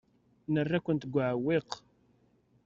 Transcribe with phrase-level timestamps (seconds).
[0.53, 1.69] Nerra-kent deg uɛewwiq.